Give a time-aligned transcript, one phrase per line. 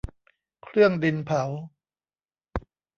[0.63, 1.43] เครื่องดินเผา